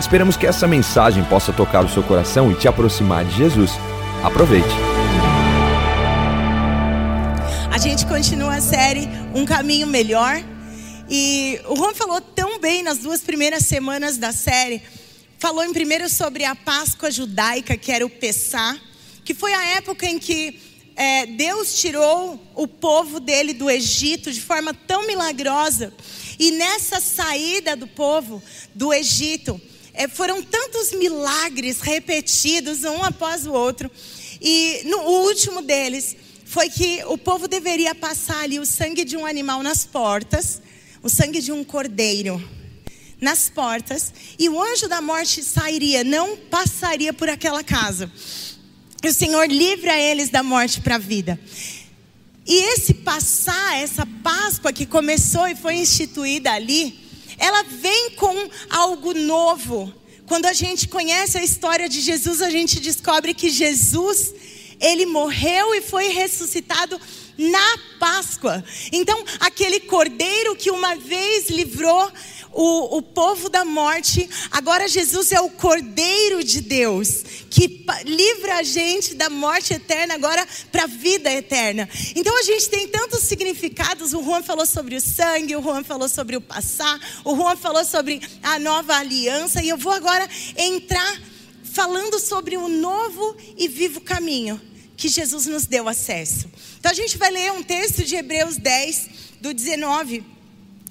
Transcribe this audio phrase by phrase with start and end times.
[0.00, 3.72] Esperamos que essa mensagem possa tocar o seu coração e te aproximar de Jesus.
[4.22, 4.68] Aproveite.
[7.72, 10.40] A gente continua a série Um Caminho Melhor.
[11.10, 14.82] E o Juan falou tão bem nas duas primeiras semanas da série.
[15.38, 18.76] Falou em primeiro sobre a Páscoa judaica, que era o Pessá,
[19.24, 20.60] que foi a época em que
[20.94, 25.92] é, Deus tirou o povo dele do Egito de forma tão milagrosa.
[26.38, 28.42] E nessa saída do povo
[28.74, 29.60] do Egito,
[29.98, 33.90] é, foram tantos milagres repetidos um após o outro.
[34.40, 39.26] E no último deles foi que o povo deveria passar ali o sangue de um
[39.26, 40.62] animal nas portas,
[41.02, 42.40] o sangue de um cordeiro
[43.20, 48.08] nas portas, e o anjo da morte sairia, não passaria por aquela casa.
[49.04, 51.40] O Senhor livra eles da morte para a vida.
[52.46, 57.07] E esse passar, essa Páscoa que começou e foi instituída ali,
[57.38, 59.92] ela vem com algo novo.
[60.26, 64.34] Quando a gente conhece a história de Jesus, a gente descobre que Jesus,
[64.78, 67.00] ele morreu e foi ressuscitado
[67.38, 68.62] na Páscoa.
[68.92, 72.12] Então, aquele cordeiro que uma vez livrou
[72.52, 78.62] o, o povo da morte, agora Jesus é o cordeiro de Deus, que livra a
[78.62, 81.88] gente da morte eterna agora para a vida eterna.
[82.14, 84.12] Então a gente tem tantos significados.
[84.12, 87.84] O Juan falou sobre o sangue, o Juan falou sobre o passar, o Juan falou
[87.84, 91.20] sobre a nova aliança, e eu vou agora entrar
[91.64, 94.60] falando sobre o novo e vivo caminho
[94.96, 96.50] que Jesus nos deu acesso.
[96.78, 99.10] Então a gente vai ler um texto de Hebreus 10,
[99.40, 100.37] do 19.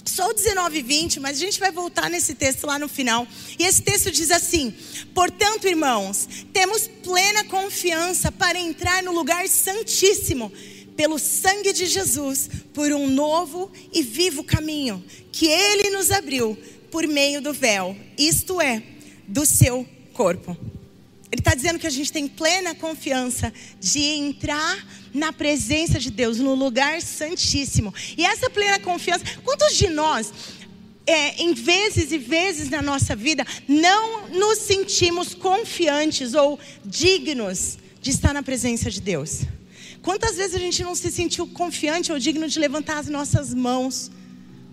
[0.08, 3.28] Só o 19 e 20, mas a gente vai voltar nesse texto lá no final.
[3.60, 4.74] E esse texto diz assim:
[5.14, 10.52] Portanto, irmãos, temos plena confiança para entrar no lugar santíssimo,
[10.96, 16.58] pelo sangue de Jesus, por um novo e vivo caminho, que ele nos abriu
[16.90, 18.82] por meio do véu, isto é,
[19.28, 20.58] do seu corpo.
[21.32, 26.38] Ele está dizendo que a gente tem plena confiança de entrar na presença de Deus,
[26.38, 27.94] no lugar santíssimo.
[28.18, 30.32] E essa plena confiança, quantos de nós,
[31.06, 38.12] é, em vezes e vezes na nossa vida, não nos sentimos confiantes ou dignos de
[38.12, 39.42] estar na presença de Deus?
[40.02, 44.10] Quantas vezes a gente não se sentiu confiante ou digno de levantar as nossas mãos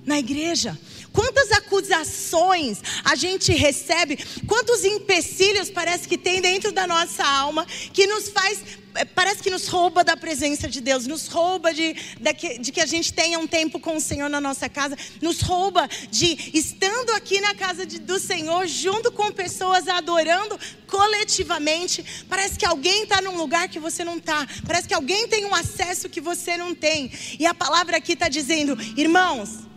[0.07, 0.79] na igreja?
[1.15, 8.05] Quantas acusações a gente recebe, quantos empecilhos parece que tem dentro da nossa alma que
[8.05, 8.59] nos faz
[8.97, 12.81] é, parece que nos rouba da presença de Deus, nos rouba de, de, de, que
[12.81, 17.11] a gente tenha um tempo com o Senhor na nossa casa, nos rouba de estando
[17.11, 22.25] aqui na casa de, do Senhor, junto com pessoas adorando coletivamente.
[22.29, 25.55] Parece que alguém está num lugar que você não está, parece que alguém tem um
[25.55, 27.11] acesso que você não tem.
[27.39, 29.74] E a palavra aqui está dizendo, irmãos,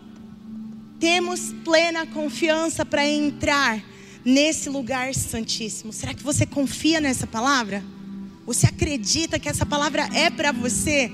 [0.99, 3.83] temos plena confiança para entrar
[4.25, 5.93] nesse lugar santíssimo.
[5.93, 7.83] Será que você confia nessa palavra?
[8.45, 11.11] Você acredita que essa palavra é para você?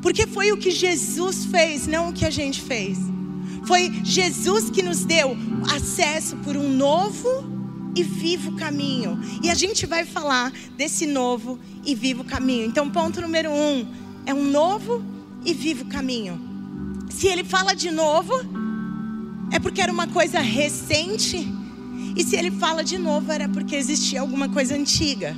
[0.00, 2.98] Porque foi o que Jesus fez, não o que a gente fez.
[3.66, 5.36] Foi Jesus que nos deu
[5.72, 7.28] acesso por um novo
[7.94, 9.20] e vivo caminho.
[9.42, 12.66] E a gente vai falar desse novo e vivo caminho.
[12.66, 13.86] Então, ponto número um
[14.26, 15.04] é um novo
[15.44, 16.51] e vivo caminho.
[17.16, 18.32] Se ele fala de novo,
[19.52, 21.46] é porque era uma coisa recente.
[22.16, 25.36] E se ele fala de novo, era porque existia alguma coisa antiga.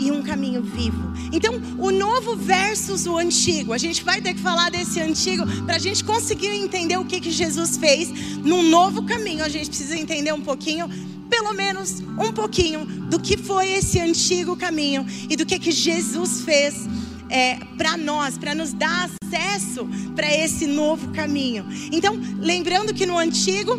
[0.00, 1.12] E um caminho vivo.
[1.32, 3.72] Então, o novo versus o antigo.
[3.72, 7.20] A gente vai ter que falar desse antigo para a gente conseguir entender o que,
[7.20, 9.44] que Jesus fez num novo caminho.
[9.44, 10.88] A gente precisa entender um pouquinho
[11.30, 16.40] pelo menos um pouquinho do que foi esse antigo caminho e do que que Jesus
[16.42, 16.86] fez
[17.28, 21.66] é, para nós, para nos dar acesso para esse novo caminho.
[21.92, 23.76] Então, lembrando que no antigo,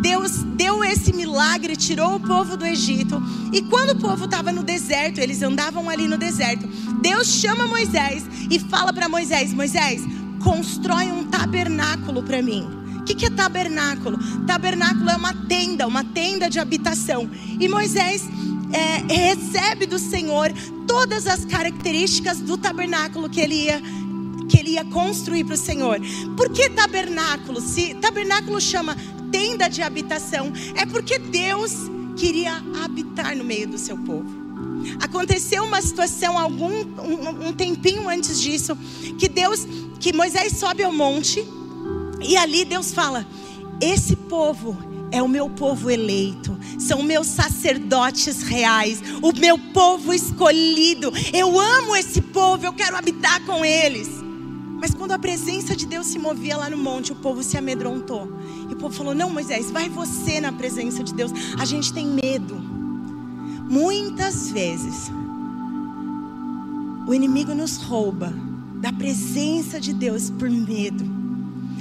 [0.00, 3.20] Deus deu esse milagre, tirou o povo do Egito.
[3.52, 6.66] E quando o povo estava no deserto, eles andavam ali no deserto.
[7.00, 10.02] Deus chama Moisés e fala para Moisés: Moisés,
[10.42, 12.66] constrói um tabernáculo para mim.
[13.00, 14.18] O que, que é tabernáculo?
[14.46, 17.28] Tabernáculo é uma tenda, uma tenda de habitação.
[17.58, 18.28] E Moisés
[18.72, 20.52] é, recebe do Senhor
[20.86, 23.82] todas as características do tabernáculo que ele ia
[24.48, 26.00] que ele ia construir para o Senhor.
[26.34, 27.60] Por que tabernáculo?
[27.60, 28.96] Se tabernáculo chama
[29.30, 31.72] tenda de habitação, é porque Deus
[32.16, 34.26] queria habitar no meio do seu povo.
[35.02, 38.76] aconteceu uma situação algum um, um tempinho antes disso
[39.18, 39.66] que Deus,
[40.00, 41.46] que Moisés sobe ao monte
[42.20, 43.26] e ali Deus fala:
[43.80, 44.76] esse povo
[45.10, 51.12] é o meu povo eleito, são meus sacerdotes reais, o meu povo escolhido.
[51.32, 54.08] Eu amo esse povo, eu quero habitar com eles.
[54.80, 58.32] Mas quando a presença de Deus se movia lá no monte, o povo se amedrontou.
[58.70, 61.32] E o povo falou: Não, Moisés, vai você na presença de Deus.
[61.58, 62.54] A gente tem medo.
[63.68, 65.10] Muitas vezes,
[67.06, 68.32] o inimigo nos rouba
[68.76, 71.17] da presença de Deus por medo.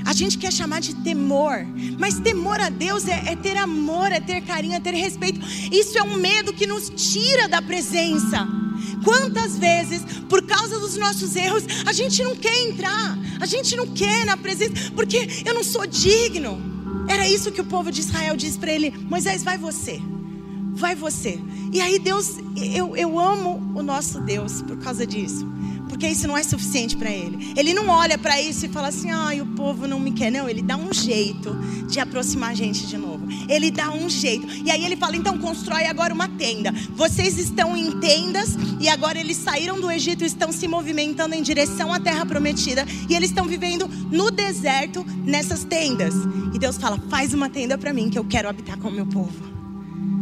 [0.08, 1.68] A gente quer chamar de temor,
[2.00, 5.38] mas temor a Deus é, é, ter amor, é ter carinho, é ter respeito.
[5.70, 8.48] Isso é um medo que nos tira da presença.
[9.04, 13.86] Quantas vezes, por causa dos nossos erros, a gente não quer entrar, a gente não
[13.86, 16.58] quer na presença, porque eu não sou digno.
[17.10, 20.00] Era isso que o povo de Israel disse para ele: Moisés, vai você,
[20.74, 21.38] vai você.
[21.74, 25.46] E aí, Deus, eu, eu amo o nosso Deus por causa disso
[25.98, 27.54] porque isso não é suficiente para ele.
[27.58, 30.32] Ele não olha para isso e fala assim: ai, o povo não me quer.
[30.32, 31.56] Não, ele dá um jeito
[31.90, 33.28] de aproximar a gente de novo.
[33.50, 34.46] Ele dá um jeito.
[34.64, 36.72] E aí ele fala: então constrói agora uma tenda.
[36.96, 41.42] Vocês estão em tendas e agora eles saíram do Egito e estão se movimentando em
[41.42, 42.86] direção à terra prometida.
[43.10, 46.14] E eles estão vivendo no deserto nessas tendas.
[46.54, 49.08] E Deus fala: faz uma tenda para mim que eu quero habitar com o meu
[49.08, 49.34] povo.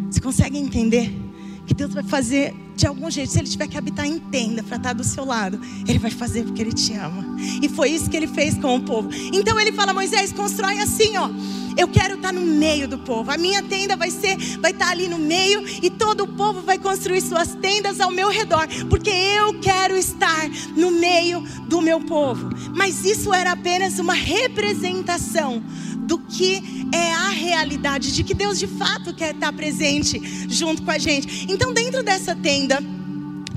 [0.09, 1.24] Você consegue entender?
[1.65, 3.31] Que Deus vai fazer de algum jeito.
[3.31, 6.43] Se Ele tiver que habitar em tenda para estar do seu lado, Ele vai fazer
[6.43, 7.37] porque Ele te ama.
[7.61, 9.09] E foi isso que Ele fez com o povo.
[9.33, 11.29] Então Ele fala: Moisés, constrói assim, ó.
[11.77, 13.29] Eu quero estar no meio do povo.
[13.29, 16.77] A minha tenda vai ser, vai estar ali no meio e todo o povo vai
[16.77, 22.49] construir suas tendas ao meu redor, porque eu quero estar no meio do meu povo.
[22.73, 25.61] Mas isso era apenas uma representação
[26.05, 30.91] do que é a realidade, de que Deus de fato quer estar presente junto com
[30.91, 31.45] a gente.
[31.51, 32.81] Então, dentro dessa tenda,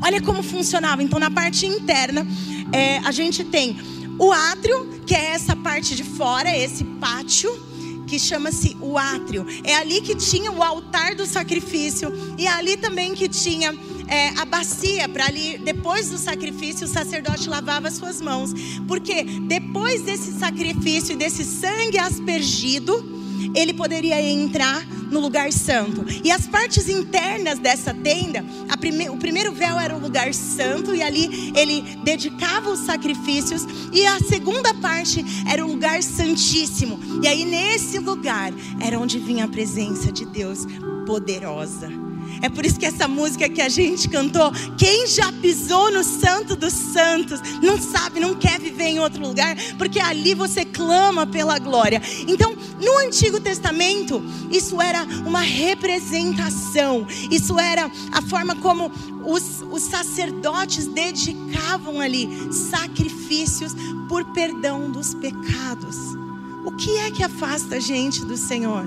[0.03, 1.03] olha como funcionava.
[1.03, 2.27] Então, na parte interna,
[2.73, 3.79] é, a gente tem
[4.19, 7.69] o átrio, que é essa parte de fora, esse pátio
[8.09, 9.47] que chama-se o átrio.
[9.63, 13.73] É ali que tinha o altar do sacrifício e é ali também que tinha
[14.09, 18.53] é, a bacia para ali, depois do sacrifício, o sacerdote lavava suas mãos.
[18.89, 23.18] Porque depois desse sacrifício e desse sangue aspergido,
[23.55, 26.05] ele poderia entrar no lugar santo.
[26.25, 28.45] E as partes internas dessa tenda,
[28.79, 34.07] prime, o primeiro véu era o lugar santo, e ali ele dedicava os sacrifícios, e
[34.07, 36.99] a segunda parte era o lugar santíssimo.
[37.23, 40.67] E aí nesse lugar era onde vinha a presença de Deus
[41.07, 41.89] poderosa.
[42.43, 46.55] É por isso que essa música que a gente cantou, quem já pisou no Santo
[46.55, 48.48] dos Santos, não sabe, não quer
[48.89, 52.01] em outro lugar, porque ali você clama pela glória.
[52.27, 58.91] Então, no Antigo Testamento, isso era uma representação, isso era a forma como
[59.25, 63.75] os, os sacerdotes dedicavam ali sacrifícios
[64.09, 65.97] por perdão dos pecados.
[66.65, 68.87] O que é que afasta a gente do Senhor?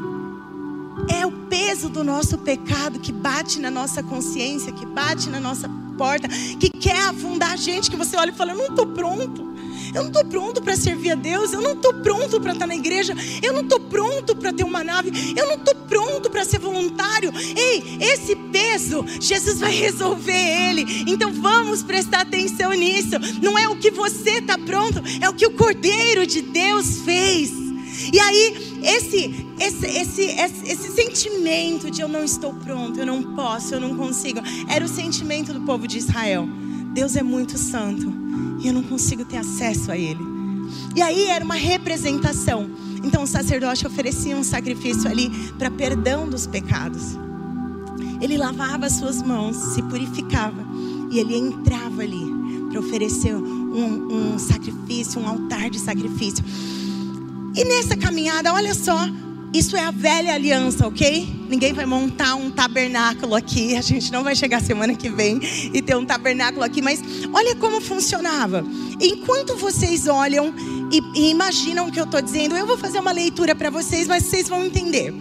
[1.10, 5.70] É o peso do nosso pecado que bate na nossa consciência, que bate na nossa
[5.98, 9.51] porta, que quer afundar a gente, que você olha e fala: Eu não estou pronto.
[9.94, 11.54] Eu não estou pronto para servir a Deus.
[11.54, 13.14] Eu não estou pronto para estar na igreja.
[13.42, 15.34] Eu não estou pronto para ter uma nave.
[15.36, 17.32] Eu não estou pronto para ser voluntário.
[17.56, 21.04] Ei, esse peso, Jesus vai resolver ele.
[21.08, 23.16] Então vamos prestar atenção nisso.
[23.42, 27.52] Não é o que você está pronto, é o que o Cordeiro de Deus fez.
[28.12, 33.36] E aí, esse, esse, esse, esse, esse, sentimento de eu não estou pronto, eu não
[33.36, 36.48] posso, eu não consigo, era o sentimento do povo de Israel.
[36.94, 38.12] Deus é muito santo
[38.62, 40.20] e eu não consigo ter acesso a Ele.
[40.96, 42.70] E aí era uma representação.
[43.04, 47.18] Então o sacerdote oferecia um sacrifício ali para perdão dos pecados.
[48.22, 50.64] Ele lavava as suas mãos, se purificava
[51.12, 56.44] e ele entrava ali para oferecer um, um sacrifício, um altar de sacrifício.
[57.56, 58.98] E nessa caminhada, olha só,
[59.54, 61.41] isso é a velha aliança, ok?
[61.52, 63.76] Ninguém vai montar um tabernáculo aqui.
[63.76, 65.38] A gente não vai chegar semana que vem
[65.74, 66.82] e ter um tabernáculo aqui.
[66.82, 67.04] Mas
[67.34, 68.64] olha como funcionava.
[69.02, 70.54] Enquanto vocês olham
[70.90, 74.08] e, e imaginam o que eu estou dizendo, eu vou fazer uma leitura para vocês,
[74.08, 75.14] mas vocês vão entender.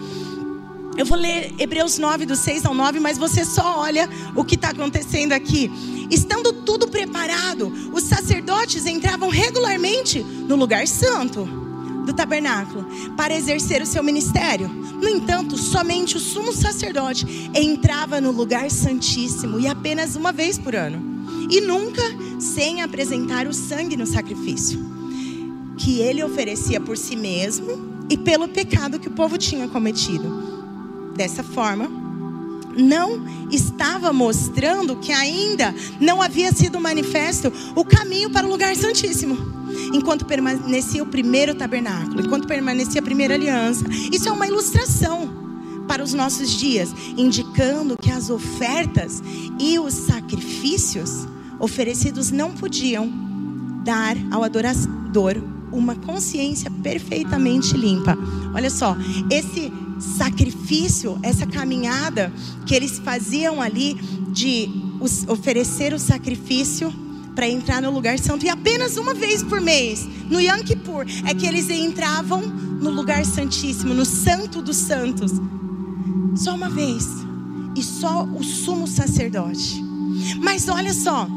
[0.96, 4.54] Eu vou ler Hebreus 9, do 6 ao 9, mas você só olha o que
[4.54, 5.68] está acontecendo aqui.
[6.12, 11.69] Estando tudo preparado, os sacerdotes entravam regularmente no lugar santo
[12.04, 14.69] do tabernáculo para exercer o seu ministério.
[14.69, 20.75] No entanto, somente o sumo sacerdote entrava no lugar santíssimo e apenas uma vez por
[20.75, 22.02] ano, e nunca
[22.38, 24.78] sem apresentar o sangue no sacrifício,
[25.76, 30.50] que ele oferecia por si mesmo e pelo pecado que o povo tinha cometido.
[31.14, 31.88] Dessa forma,
[32.76, 39.59] não estava mostrando que ainda não havia sido manifesto o caminho para o lugar santíssimo.
[39.92, 43.84] Enquanto permanecia o primeiro tabernáculo, enquanto permanecia a primeira aliança.
[44.12, 45.40] Isso é uma ilustração
[45.86, 49.22] para os nossos dias, indicando que as ofertas
[49.58, 51.26] e os sacrifícios
[51.58, 53.10] oferecidos não podiam
[53.84, 58.16] dar ao adorador uma consciência perfeitamente limpa.
[58.54, 58.96] Olha só,
[59.30, 62.32] esse sacrifício, essa caminhada
[62.66, 63.94] que eles faziam ali
[64.32, 64.68] de
[65.28, 66.92] oferecer o sacrifício
[67.34, 71.34] para entrar no lugar santo e apenas uma vez por mês, no Yom Kippur, é
[71.34, 75.32] que eles entravam no lugar santíssimo, no santo dos santos.
[76.37, 77.06] Só uma vez.
[77.76, 79.82] E só o sumo sacerdote.
[80.40, 81.28] Mas olha só,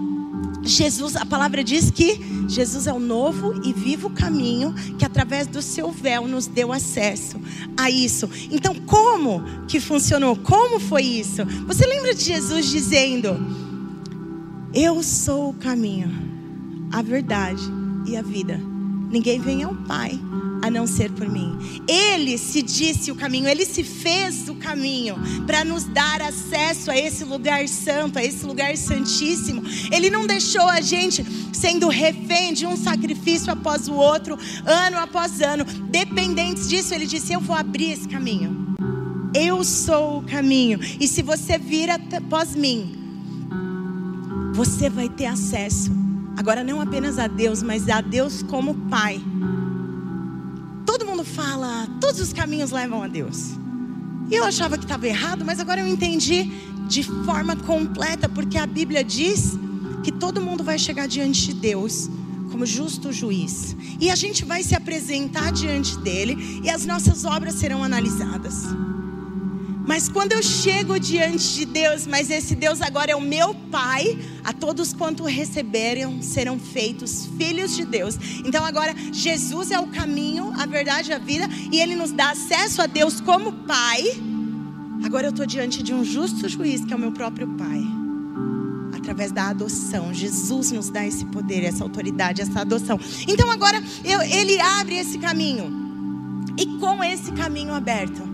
[0.63, 5.62] Jesus, a palavra diz que Jesus é o novo e vivo caminho que através do
[5.62, 7.39] seu véu nos deu acesso
[7.75, 8.29] a isso.
[8.50, 10.35] Então, como que funcionou?
[10.38, 11.45] Como foi isso?
[11.67, 13.62] Você lembra de Jesus dizendo:
[14.75, 16.09] Eu sou o caminho,
[16.91, 17.61] a verdade
[18.07, 18.59] e a vida.
[19.11, 20.19] Ninguém vem ao Pai
[20.63, 21.55] a não ser por mim.
[21.87, 25.15] Ele se disse o caminho, ele se fez o caminho
[25.45, 29.61] para nos dar acesso a esse lugar santo, a esse lugar santíssimo.
[29.91, 35.39] Ele não deixou a gente sendo refém de um sacrifício após o outro, ano após
[35.39, 36.95] ano, dependentes disso.
[36.95, 38.73] Ele disse: Eu vou abrir esse caminho.
[39.35, 40.79] Eu sou o caminho.
[40.99, 43.02] E se você vir após mim,
[44.53, 45.91] você vai ter acesso.
[46.38, 49.22] Agora, não apenas a Deus, mas a Deus como Pai
[51.13, 53.51] mundo fala, todos os caminhos levam a Deus.
[54.29, 56.51] E eu achava que estava errado, mas agora eu entendi
[56.88, 59.53] de forma completa, porque a Bíblia diz
[60.03, 62.10] que todo mundo vai chegar diante de Deus
[62.51, 63.75] como justo juiz.
[64.00, 68.65] E a gente vai se apresentar diante dele e as nossas obras serão analisadas.
[69.85, 74.17] Mas quando eu chego diante de Deus, mas esse Deus agora é o meu Pai,
[74.43, 78.17] a todos quanto receberem serão feitos filhos de Deus.
[78.45, 82.81] Então agora Jesus é o caminho, a verdade a vida, e Ele nos dá acesso
[82.81, 84.03] a Deus como Pai.
[85.03, 87.83] Agora eu estou diante de um justo juiz, que é o meu próprio Pai.
[88.95, 92.97] Através da adoção, Jesus nos dá esse poder, essa autoridade, essa adoção.
[93.27, 95.83] Então agora eu, Ele abre esse caminho.
[96.57, 98.32] E com esse caminho aberto,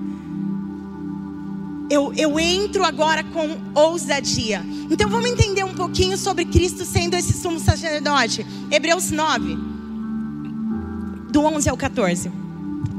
[1.89, 4.63] eu, eu entro agora com ousadia.
[4.89, 8.46] Então vamos entender um pouquinho sobre Cristo sendo esse sumo sacerdote.
[8.72, 9.58] Hebreus 9,
[11.31, 12.31] do 11 ao 14.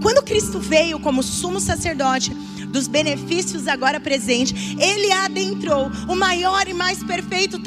[0.02, 2.30] Quando Cristo veio como sumo sacerdote
[2.66, 7.60] dos benefícios agora presentes, ele adentrou o maior e mais perfeito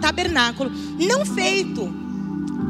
[0.00, 1.92] tabernáculo, não feito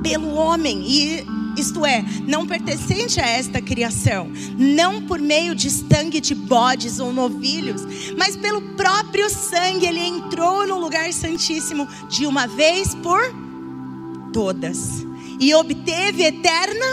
[0.03, 6.21] pelo homem e isto é, não pertencente a esta criação, não por meio de sangue
[6.21, 7.83] de bodes ou novilhos,
[8.17, 13.21] mas pelo próprio sangue ele entrou no lugar santíssimo de uma vez por
[14.33, 15.05] todas
[15.41, 16.87] e obteve eterna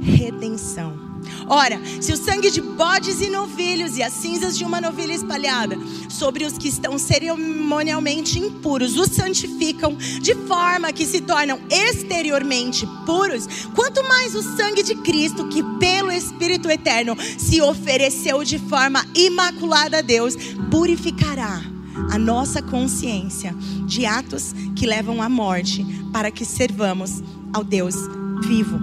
[0.00, 1.05] redenção.
[1.48, 5.78] Ora, se o sangue de bodes e novilhos e as cinzas de uma novilha espalhada
[6.08, 13.46] sobre os que estão cerimonialmente impuros os santificam de forma que se tornam exteriormente puros,
[13.74, 19.98] quanto mais o sangue de Cristo, que pelo Espírito eterno se ofereceu de forma imaculada
[19.98, 20.34] a Deus,
[20.70, 21.62] purificará
[22.10, 23.54] a nossa consciência
[23.86, 27.94] de atos que levam à morte, para que servamos ao Deus
[28.42, 28.78] vivo.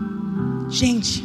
[0.70, 1.24] Gente,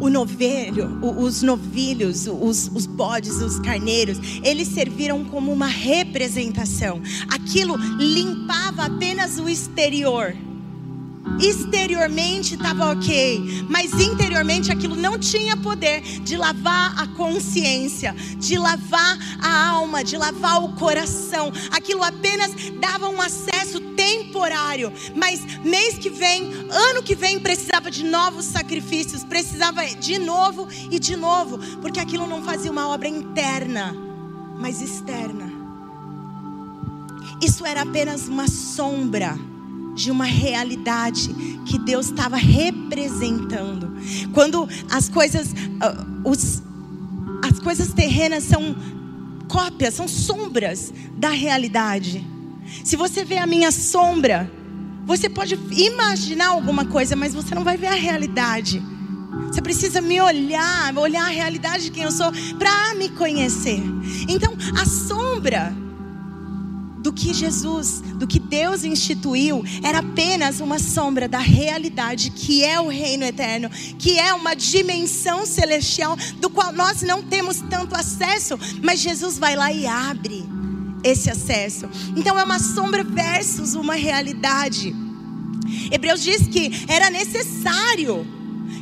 [0.00, 7.00] o novelho, os novilhos, os, os bodes, os carneiros, eles serviram como uma representação.
[7.28, 10.34] Aquilo limpava apenas o exterior.
[11.40, 19.18] Exteriormente estava ok, mas interiormente aquilo não tinha poder de lavar a consciência, de lavar
[19.40, 21.52] a alma, de lavar o coração.
[21.70, 28.04] Aquilo apenas dava um acesso temporário, mas mês que vem, ano que vem, precisava de
[28.04, 33.94] novos sacrifícios, precisava de novo e de novo, porque aquilo não fazia uma obra interna,
[34.58, 35.52] mas externa.
[37.40, 39.38] Isso era apenas uma sombra
[39.98, 41.28] de uma realidade
[41.66, 43.92] que Deus estava representando.
[44.32, 46.62] Quando as coisas, uh, os,
[47.44, 48.76] as coisas terrenas são
[49.48, 52.24] cópias, são sombras da realidade.
[52.84, 54.50] Se você vê a minha sombra,
[55.04, 58.80] você pode imaginar alguma coisa, mas você não vai ver a realidade.
[59.48, 63.82] Você precisa me olhar, olhar a realidade de quem eu sou para me conhecer.
[64.28, 65.74] Então, a sombra
[67.08, 72.78] do que Jesus, do que Deus instituiu, era apenas uma sombra da realidade que é
[72.78, 78.58] o reino eterno, que é uma dimensão celestial do qual nós não temos tanto acesso,
[78.82, 80.44] mas Jesus vai lá e abre
[81.02, 81.88] esse acesso.
[82.14, 84.94] Então é uma sombra versus uma realidade.
[85.90, 88.26] Hebreus diz que era necessário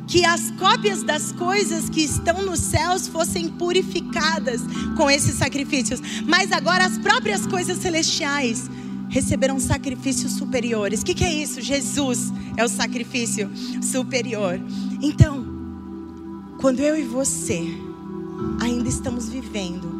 [0.06, 4.60] que as cópias das coisas que estão nos céus fossem purificadas
[4.96, 8.70] com esses sacrifícios, mas agora as próprias coisas celestiais
[9.08, 11.00] receberão sacrifícios superiores.
[11.00, 11.60] O que, que é isso?
[11.60, 13.50] Jesus é o sacrifício
[13.82, 14.60] superior.
[15.02, 15.44] Então,
[16.60, 17.62] quando eu e você
[18.60, 19.95] ainda estamos vivendo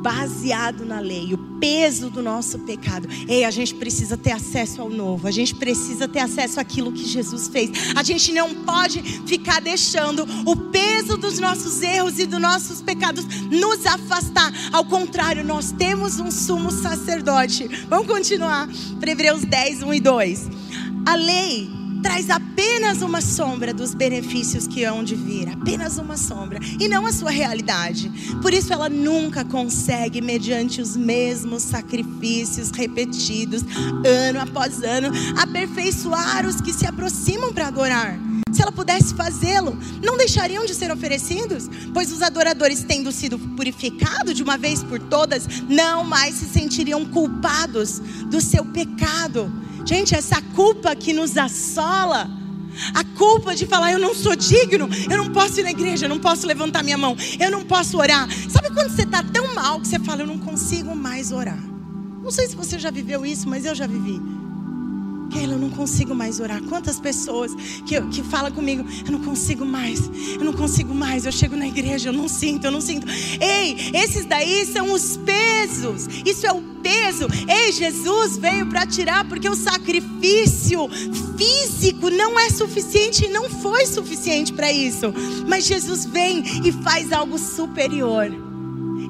[0.00, 3.08] baseado na lei, o peso do nosso pecado.
[3.28, 7.04] Ei, a gente precisa ter acesso ao novo, a gente precisa ter acesso àquilo que
[7.04, 7.70] Jesus fez.
[7.94, 13.24] A gente não pode ficar deixando o peso dos nossos erros e dos nossos pecados
[13.50, 14.52] nos afastar.
[14.72, 17.68] Ao contrário, nós temos um sumo sacerdote.
[17.88, 20.50] Vamos continuar para Hebreus 10, 1 e 2.
[21.06, 26.58] A lei traz apenas uma sombra dos benefícios que hão de vir, apenas uma sombra,
[26.78, 28.10] e não a sua realidade.
[28.42, 33.62] Por isso ela nunca consegue, mediante os mesmos sacrifícios repetidos,
[34.04, 38.18] ano após ano, aperfeiçoar os que se aproximam para adorar.
[38.52, 44.34] Se ela pudesse fazê-lo, não deixariam de ser oferecidos, pois os adoradores, tendo sido purificados
[44.34, 49.50] de uma vez por todas, não mais se sentiriam culpados do seu pecado
[49.90, 52.30] Gente, essa culpa que nos assola,
[52.94, 56.08] a culpa de falar eu não sou digno, eu não posso ir na igreja, eu
[56.08, 58.28] não posso levantar minha mão, eu não posso orar.
[58.48, 61.58] Sabe quando você está tão mal que você fala eu não consigo mais orar?
[62.22, 64.22] Não sei se você já viveu isso, mas eu já vivi.
[65.30, 66.62] Keila, eu não consigo mais orar.
[66.62, 67.54] Quantas pessoas
[67.86, 71.24] que, que falam comigo, eu não consigo mais, eu não consigo mais.
[71.24, 73.06] Eu chego na igreja, eu não sinto, eu não sinto.
[73.40, 76.08] Ei, esses daí são os pesos.
[76.24, 77.26] Isso é o peso.
[77.48, 80.88] Ei, Jesus veio para tirar, porque o sacrifício
[81.36, 85.12] físico não é suficiente, não foi suficiente para isso.
[85.46, 88.49] Mas Jesus vem e faz algo superior.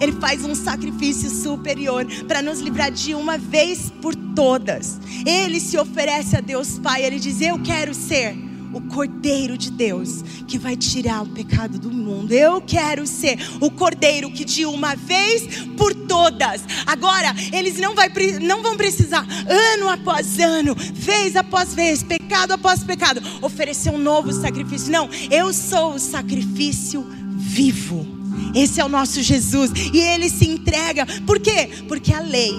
[0.01, 4.99] Ele faz um sacrifício superior para nos livrar de uma vez por todas.
[5.27, 7.05] Ele se oferece a Deus Pai.
[7.05, 11.91] Ele diz: Eu quero ser o Cordeiro de Deus que vai tirar o pecado do
[11.91, 12.33] mundo.
[12.33, 16.63] Eu quero ser o Cordeiro que de uma vez por todas.
[16.87, 22.85] Agora, eles não, vai, não vão precisar, ano após ano, vez após vez, pecado após
[22.85, 24.91] pecado, oferecer um novo sacrifício.
[24.91, 28.20] Não, eu sou o sacrifício vivo.
[28.55, 29.71] Esse é o nosso Jesus.
[29.93, 31.07] E ele se entrega.
[31.27, 31.71] Por quê?
[31.89, 32.53] Porque a lei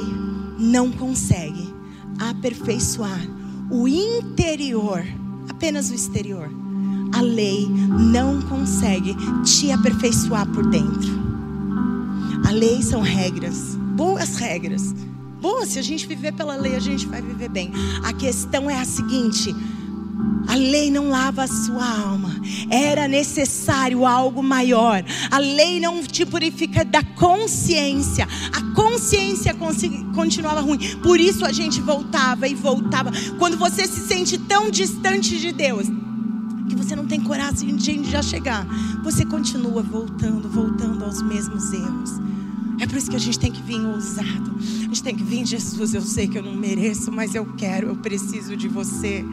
[0.58, 1.74] não consegue
[2.20, 3.20] aperfeiçoar
[3.70, 5.04] o interior,
[5.50, 6.50] apenas o exterior.
[7.14, 11.22] A lei não consegue te aperfeiçoar por dentro.
[12.48, 14.94] A lei são regras, boas regras.
[15.42, 17.72] Boa, se a gente viver pela lei, a gente vai viver bem.
[18.04, 19.56] A questão é a seguinte:
[20.48, 22.42] a lei não lava a sua alma.
[22.70, 25.04] Era necessário algo maior.
[25.30, 28.28] A lei não te purifica da consciência.
[28.52, 29.56] A consciência
[30.14, 30.98] continuava ruim.
[30.98, 33.12] Por isso a gente voltava e voltava.
[33.38, 35.88] Quando você se sente tão distante de Deus,
[36.68, 38.66] que você não tem coragem de já chegar,
[39.04, 42.12] você continua voltando, voltando aos mesmos erros.
[42.80, 44.56] É por isso que a gente tem que vir ousado.
[44.58, 47.88] A gente tem que vir, Jesus, eu sei que eu não mereço, mas eu quero,
[47.88, 49.26] eu preciso de você.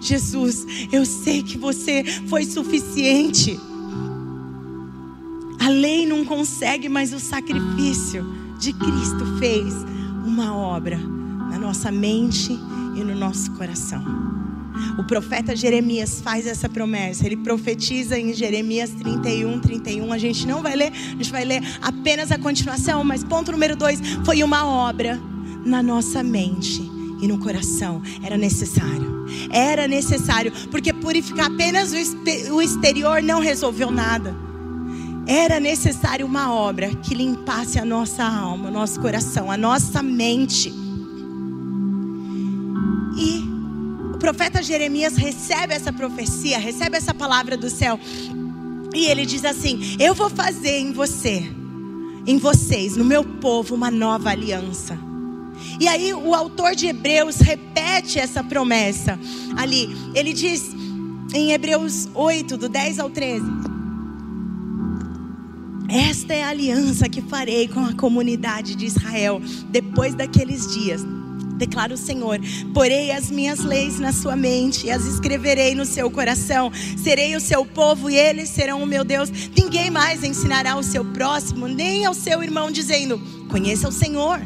[0.00, 3.58] Jesus, eu sei que você foi suficiente.
[5.58, 8.24] A lei não consegue, mas o sacrifício
[8.58, 9.74] de Cristo fez
[10.24, 14.23] uma obra na nossa mente e no nosso coração.
[14.98, 17.26] O profeta Jeremias faz essa promessa.
[17.26, 20.12] Ele profetiza em Jeremias 31, 31.
[20.12, 23.76] A gente não vai ler, a gente vai ler apenas a continuação, mas ponto número
[23.76, 25.20] dois foi uma obra
[25.64, 26.82] na nossa mente
[27.20, 28.02] e no coração.
[28.22, 29.24] Era necessário.
[29.50, 31.92] Era necessário, porque purificar apenas
[32.50, 34.34] o exterior não resolveu nada.
[35.26, 40.70] Era necessário uma obra que limpasse a nossa alma, o nosso coração, a nossa mente.
[43.16, 43.53] E
[44.24, 48.00] profeta Jeremias recebe essa profecia, recebe essa palavra do céu.
[48.94, 51.42] E ele diz assim: Eu vou fazer em você,
[52.26, 54.98] em vocês, no meu povo, uma nova aliança.
[55.78, 59.20] E aí o autor de Hebreus repete essa promessa
[59.58, 59.94] ali.
[60.14, 60.74] Ele diz
[61.34, 63.44] em Hebreus 8, do 10 ao 13.
[65.86, 71.04] Esta é a aliança que farei com a comunidade de Israel depois daqueles dias
[71.56, 72.38] declara o Senhor:
[72.72, 76.70] porei as minhas leis na sua mente e as escreverei no seu coração.
[76.96, 79.30] Serei o seu povo e eles serão o meu Deus.
[79.56, 84.40] Ninguém mais ensinará ao seu próximo, nem ao seu irmão, dizendo: Conheça o Senhor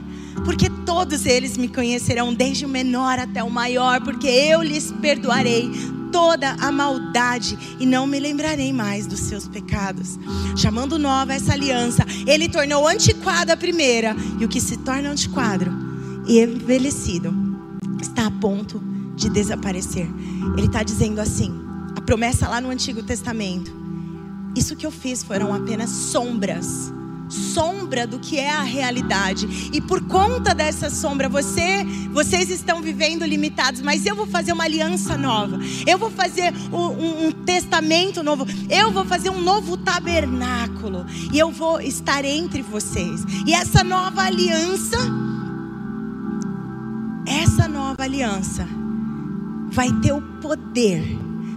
[0.45, 5.69] porque todos eles me conhecerão, desde o menor até o maior, porque eu lhes perdoarei
[6.13, 10.19] toda a maldade e não me lembrarei mais dos seus pecados.
[10.57, 15.88] Chamando nova essa aliança, ele tornou antiquada a primeira, e o que se torna antiquado
[16.29, 17.35] e envelhecido
[18.01, 18.81] está a ponto
[19.17, 20.07] de desaparecer.
[20.57, 21.53] Ele está dizendo assim:
[21.97, 23.73] a promessa lá no Antigo Testamento,
[24.55, 26.93] isso que eu fiz foram apenas sombras
[27.29, 29.71] sombra do que é a realidade.
[29.73, 34.65] E por conta dessa sombra, você, vocês estão vivendo limitados, mas eu vou fazer uma
[34.65, 35.59] aliança nova.
[35.87, 38.47] Eu vou fazer um, um testamento novo.
[38.69, 43.25] Eu vou fazer um novo tabernáculo e eu vou estar entre vocês.
[43.47, 44.99] E essa nova aliança
[47.29, 48.67] essa nova aliança
[49.71, 51.03] vai ter o poder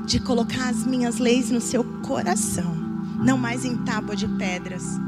[0.05, 2.75] de colocar as minhas leis no seu coração,
[3.23, 4.99] não mais em tábua de pedras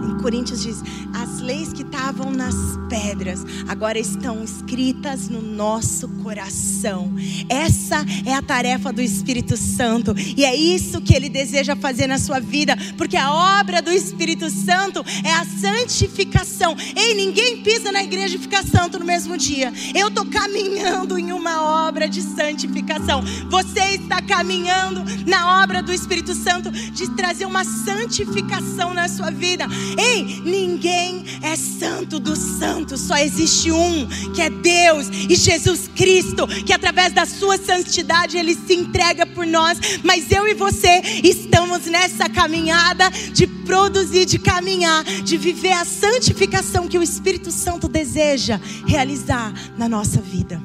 [0.00, 0.82] em Coríntios diz:
[1.14, 2.54] as leis que estavam nas
[2.88, 7.12] pedras agora estão escritas no nosso coração.
[7.48, 12.18] Essa é a tarefa do Espírito Santo e é isso que ele deseja fazer na
[12.18, 16.76] sua vida, porque a obra do Espírito Santo é a santificação.
[16.96, 19.72] Ei, ninguém pisa na igreja e fica santo no mesmo dia.
[19.94, 23.22] Eu estou caminhando em uma obra de santificação.
[23.48, 29.66] Você está caminhando na obra do Espírito Santo de trazer uma santificação na sua vida.
[29.98, 36.46] Ei, ninguém é santo dos santos, só existe um, que é Deus e Jesus Cristo,
[36.46, 39.78] que através da sua santidade ele se entrega por nós.
[40.02, 46.88] Mas eu e você estamos nessa caminhada de produzir, de caminhar, de viver a santificação
[46.88, 50.60] que o Espírito Santo deseja realizar na nossa vida.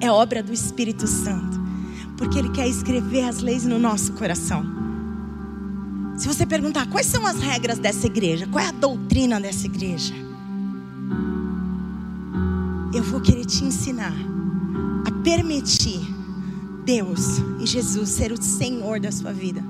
[0.00, 1.60] É obra do Espírito Santo,
[2.16, 4.81] porque ele quer escrever as leis no nosso coração.
[6.16, 10.14] Se você perguntar quais são as regras dessa igreja, qual é a doutrina dessa igreja,
[12.94, 14.14] eu vou querer te ensinar
[15.06, 16.00] a permitir
[16.84, 19.62] Deus e Jesus ser o Senhor da sua vida,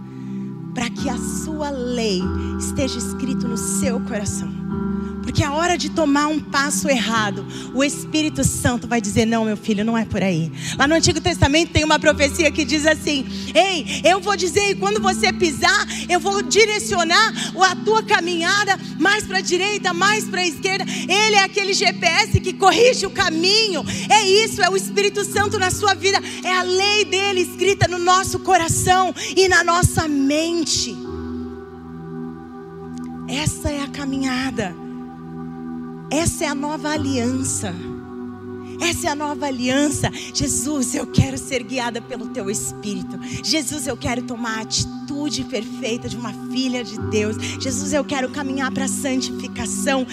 [0.75, 2.21] para que a sua lei
[2.59, 4.51] esteja escrito no seu coração.
[5.33, 9.57] Porque a hora de tomar um passo errado, o Espírito Santo vai dizer: Não, meu
[9.57, 10.53] filho, não é por aí.
[10.79, 14.75] Lá no Antigo Testamento tem uma profecia que diz assim: Ei, eu vou dizer, e
[14.75, 20.43] quando você pisar, eu vou direcionar a tua caminhada mais para a direita, mais para
[20.43, 20.85] a esquerda.
[20.87, 23.83] Ele é aquele GPS que corrige o caminho.
[24.11, 26.21] É isso, é o Espírito Santo na sua vida.
[26.45, 30.95] É a lei dele escrita no nosso coração e na nossa mente.
[33.27, 34.92] Essa é a caminhada.
[36.13, 37.75] Essa é a nova aliança.
[38.83, 40.11] Essa é a nova aliança.
[40.35, 43.19] Jesus, eu quero ser guiada pelo teu espírito.
[43.43, 47.39] Jesus, eu quero tomar a atitude perfeita de uma filha de Deus.
[47.59, 50.07] Jesus, eu quero caminhar para a santificação.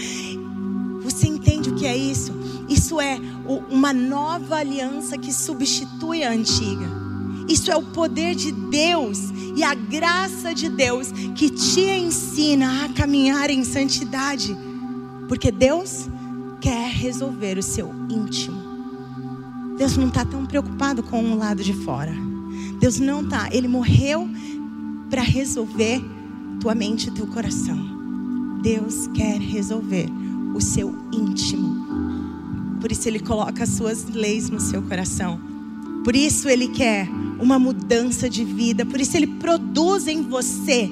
[1.02, 2.32] Você entende o que é isso?
[2.70, 3.20] Isso é
[3.70, 6.88] uma nova aliança que substitui a antiga.
[7.46, 9.20] Isso é o poder de Deus
[9.54, 14.69] e a graça de Deus que te ensina a caminhar em santidade.
[15.30, 16.10] Porque Deus
[16.60, 18.60] quer resolver o seu íntimo.
[19.78, 22.12] Deus não está tão preocupado com o lado de fora.
[22.80, 23.48] Deus não está.
[23.52, 24.28] Ele morreu
[25.08, 26.02] para resolver
[26.60, 27.78] tua mente e teu coração.
[28.62, 30.10] Deus quer resolver
[30.56, 31.88] o seu íntimo.
[32.82, 35.39] Por isso ele coloca as suas leis no seu coração.
[36.04, 37.08] Por isso ele quer
[37.39, 38.84] uma mudança de vida.
[38.84, 40.92] Por isso ele produz em você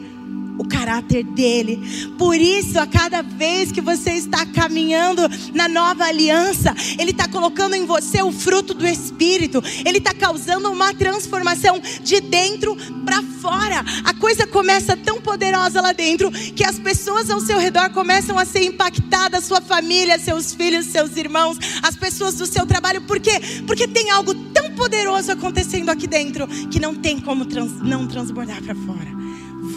[0.58, 2.14] o caráter dele.
[2.18, 5.22] Por isso, a cada vez que você está caminhando
[5.54, 10.72] na nova aliança, ele está colocando em você o fruto do Espírito, ele está causando
[10.72, 13.84] uma transformação de dentro para fora.
[14.04, 18.46] A coisa começa tão poderosa lá dentro que as pessoas ao seu redor começam a
[18.46, 23.02] ser impactadas, sua família, seus filhos, seus irmãos, as pessoas do seu trabalho.
[23.02, 23.40] Por quê?
[23.66, 28.62] Porque tem algo tão poderoso acontecendo aqui dentro que não tem como trans, não transbordar
[28.62, 29.27] para fora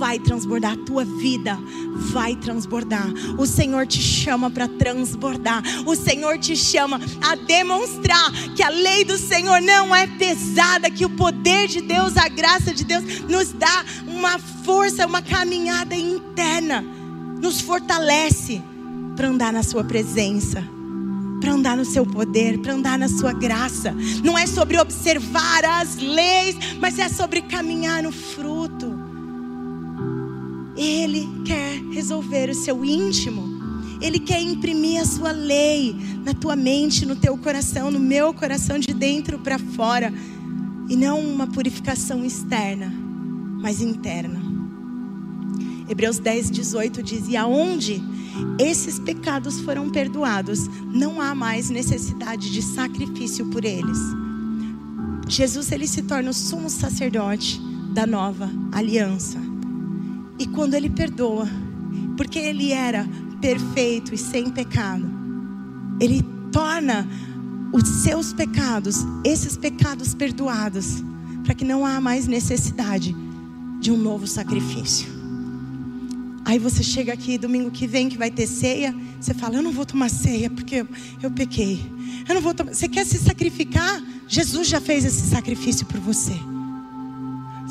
[0.00, 1.58] vai transbordar, a tua vida
[2.10, 3.06] vai transbordar.
[3.36, 5.62] O Senhor te chama para transbordar.
[5.86, 11.04] O Senhor te chama a demonstrar que a lei do Senhor não é pesada, que
[11.04, 16.80] o poder de Deus, a graça de Deus nos dá uma força, uma caminhada interna,
[16.80, 18.62] nos fortalece
[19.14, 20.64] para andar na sua presença
[21.40, 23.94] para andar no seu poder, para andar na sua graça.
[24.22, 28.69] Não é sobre observar as leis, mas é sobre caminhar no fruto.
[30.80, 33.60] Ele quer resolver o seu íntimo.
[34.00, 38.78] Ele quer imprimir a sua lei na tua mente, no teu coração, no meu coração,
[38.78, 40.10] de dentro para fora.
[40.88, 42.90] E não uma purificação externa,
[43.60, 44.40] mas interna.
[45.86, 48.02] Hebreus 10, 18 diz: E aonde
[48.58, 53.98] esses pecados foram perdoados, não há mais necessidade de sacrifício por eles.
[55.28, 57.60] Jesus ele se torna o sumo sacerdote
[57.92, 59.49] da nova aliança.
[60.40, 61.46] E quando ele perdoa,
[62.16, 63.06] porque ele era
[63.42, 65.06] perfeito e sem pecado,
[66.00, 67.06] ele torna
[67.74, 71.04] os seus pecados, esses pecados perdoados,
[71.44, 73.14] para que não há mais necessidade
[73.80, 75.08] de um novo sacrifício.
[76.46, 79.72] Aí você chega aqui domingo que vem que vai ter ceia, você fala: "Eu não
[79.72, 80.88] vou tomar ceia porque eu,
[81.22, 81.84] eu pequei".
[82.26, 82.72] Eu não vou tomar.
[82.72, 84.02] Você quer se sacrificar?
[84.26, 86.32] Jesus já fez esse sacrifício por você.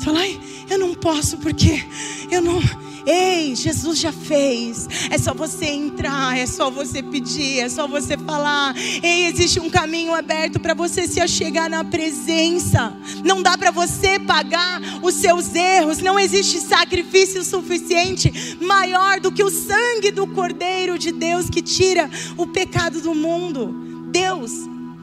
[0.00, 1.84] Você fala: "Ai, eu não posso porque
[2.30, 2.58] eu não
[3.06, 4.88] Ei, Jesus já fez.
[5.10, 8.74] É só você entrar, é só você pedir, é só você falar.
[8.76, 12.96] Ei, existe um caminho aberto para você se achegar na presença.
[13.24, 15.98] Não dá para você pagar os seus erros.
[15.98, 22.08] Não existe sacrifício suficiente maior do que o sangue do Cordeiro de Deus que tira
[22.36, 24.06] o pecado do mundo.
[24.10, 24.52] Deus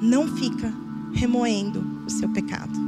[0.01, 0.73] não fica
[1.13, 2.87] remoendo o seu pecado.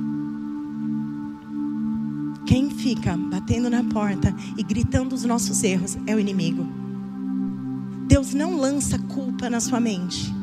[2.49, 6.65] Quem fica batendo na porta e gritando os nossos erros é o inimigo.
[8.07, 10.33] Deus não lança culpa na sua mente.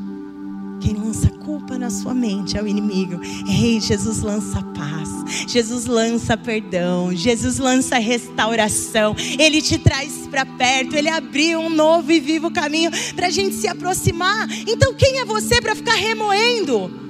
[0.80, 3.20] Quem lança culpa na sua mente é o inimigo.
[3.48, 5.48] Ei, Jesus lança paz.
[5.48, 7.12] Jesus lança perdão.
[7.12, 9.16] Jesus lança restauração.
[9.36, 10.94] Ele te traz para perto.
[10.94, 14.48] Ele abriu um novo e vivo caminho para a gente se aproximar.
[14.64, 17.04] Então, quem é você para ficar remoendo?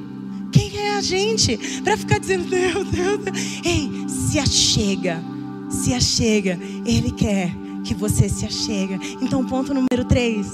[0.50, 3.20] Quem é a gente para ficar dizendo, meu Deus,
[3.62, 4.05] ei,
[4.37, 5.22] se achega,
[5.70, 6.59] se achega.
[6.85, 7.51] Ele quer
[7.83, 8.99] que você se achega.
[9.22, 10.46] Então, ponto número três: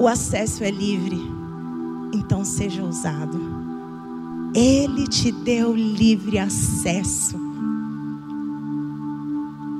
[0.00, 1.16] o acesso é livre.
[2.12, 3.38] Então, seja ousado.
[4.54, 7.45] Ele te deu livre acesso.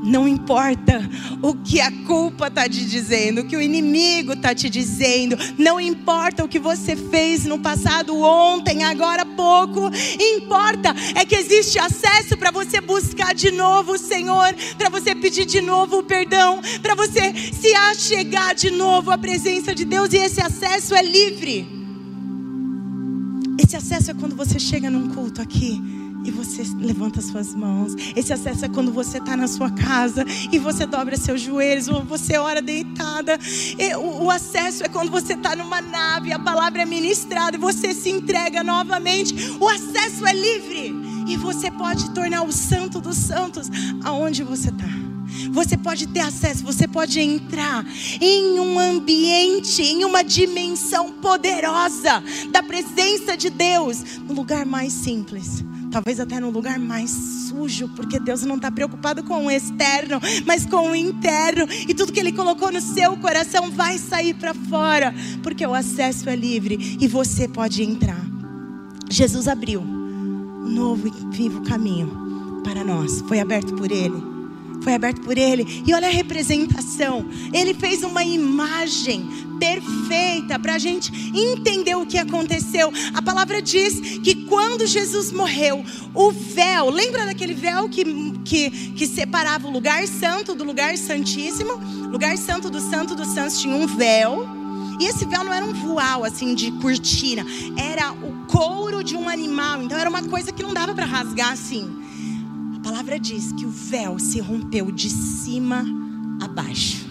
[0.06, 1.00] Não importa
[1.42, 5.80] o que a culpa está te dizendo, o que o inimigo está te dizendo, não
[5.80, 9.90] importa o que você fez no passado, ontem, agora há pouco,
[10.20, 15.44] importa é que existe acesso para você buscar de novo o Senhor, para você pedir
[15.44, 20.18] de novo o perdão, para você se achegar de novo à presença de Deus e
[20.18, 21.66] esse acesso é livre.
[23.58, 25.95] Esse acesso é quando você chega num culto aqui
[26.26, 27.94] e você levanta suas mãos.
[28.16, 32.02] Esse acesso é quando você está na sua casa e você dobra seus joelhos, ou
[32.02, 33.38] você ora deitada.
[33.98, 37.94] O, o acesso é quando você está numa nave, a palavra é ministrada e você
[37.94, 39.34] se entrega novamente.
[39.60, 40.92] O acesso é livre
[41.28, 43.70] e você pode tornar o santo dos santos
[44.02, 44.84] aonde você está.
[45.52, 47.84] Você pode ter acesso, você pode entrar
[48.20, 55.64] em um ambiente, em uma dimensão poderosa da presença de Deus, no lugar mais simples
[55.96, 60.66] talvez até no lugar mais sujo, porque Deus não está preocupado com o externo, mas
[60.66, 65.14] com o interno, e tudo que Ele colocou no seu coração vai sair para fora,
[65.42, 68.22] porque o acesso é livre e você pode entrar.
[69.08, 74.35] Jesus abriu um novo e vivo caminho para nós, foi aberto por Ele
[74.86, 75.82] foi aberto por ele.
[75.84, 77.26] E olha a representação.
[77.52, 79.26] Ele fez uma imagem
[79.58, 82.92] perfeita para a gente entender o que aconteceu.
[83.12, 88.04] A palavra diz que quando Jesus morreu, o véu, lembra daquele véu que,
[88.44, 91.72] que, que separava o lugar santo do lugar santíssimo?
[92.08, 94.46] Lugar santo do santo dos santos tinha um véu.
[95.00, 97.44] E esse véu não era um voal assim de cortina,
[97.76, 99.82] era o couro de um animal.
[99.82, 102.05] Então era uma coisa que não dava para rasgar assim
[102.86, 105.84] palavra diz que o véu se rompeu de cima
[106.40, 107.05] a baixo.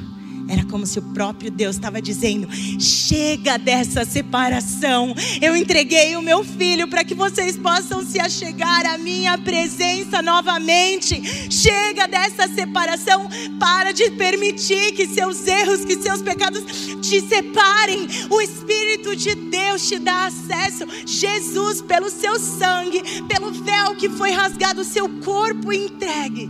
[0.48, 2.48] Era como se o próprio Deus estava dizendo:
[2.80, 5.16] chega dessa separação.
[5.42, 11.52] Eu entreguei o meu filho para que vocês possam se achegar à minha presença novamente.
[11.52, 13.28] Chega dessa separação.
[13.60, 16.64] Para de permitir que seus erros, que seus pecados
[17.02, 18.08] te separem.
[18.30, 20.86] O Espírito de Deus te dá acesso.
[21.06, 26.50] Jesus, pelo seu sangue, pelo véu que foi rasgado, o seu corpo entregue,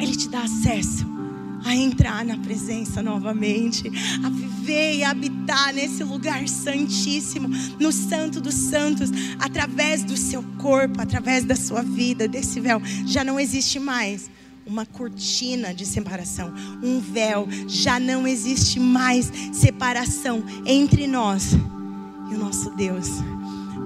[0.00, 1.07] Ele te dá acesso
[1.64, 3.90] a entrar na presença novamente,
[4.24, 11.00] a viver e habitar nesse lugar santíssimo, no Santo dos Santos, através do seu corpo,
[11.00, 12.80] através da sua vida, desse véu.
[13.06, 14.30] Já não existe mais
[14.66, 17.48] uma cortina de separação, um véu.
[17.66, 21.52] Já não existe mais separação entre nós
[22.30, 23.08] e o nosso Deus.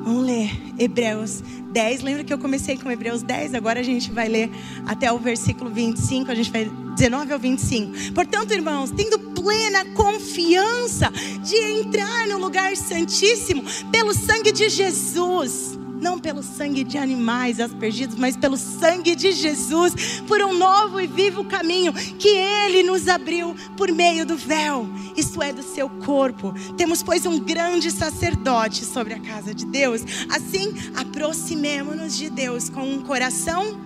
[0.04, 2.02] Vamos ler Hebreus 10.
[2.02, 3.54] Lembra que eu comecei com Hebreus 10?
[3.54, 4.50] Agora a gente vai ler
[4.85, 6.30] até o versículo 25.
[6.30, 8.12] A gente vai 19 ao 25.
[8.12, 11.11] Portanto, irmãos, tendo plena confiança
[11.42, 18.16] de entrar no lugar santíssimo pelo sangue de Jesus não pelo sangue de animais aspergidos,
[18.16, 23.55] mas pelo sangue de Jesus, por um novo e vivo caminho que Ele nos abriu
[23.76, 26.52] por meio do véu, isto é, do seu corpo.
[26.76, 30.02] Temos, pois, um grande sacerdote sobre a casa de Deus.
[30.28, 33.81] Assim, aproximemo-nos de Deus com um coração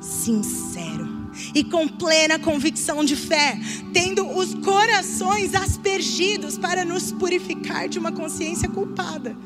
[0.00, 1.15] sincero
[1.54, 3.58] e com plena convicção de fé,
[3.92, 9.36] tendo os corações aspergidos para nos purificar de uma consciência culpada